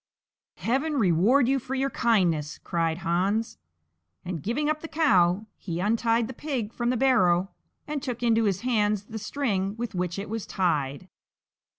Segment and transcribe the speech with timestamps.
[0.57, 3.59] "Heaven reward you for your kindness!" cried Hans;
[4.25, 7.51] and, giving up the cow, he untied the pig from the barrow
[7.85, 11.07] and took into his hands the string with which it was tied.